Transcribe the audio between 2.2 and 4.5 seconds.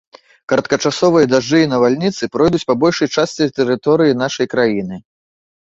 пройдуць па большай частцы тэрыторыі нашай